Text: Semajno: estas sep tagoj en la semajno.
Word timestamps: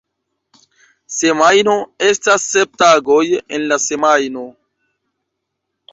Semajno: 1.17 1.75
estas 2.09 2.47
sep 2.55 2.81
tagoj 2.85 3.23
en 3.59 3.69
la 3.73 3.81
semajno. 3.87 4.49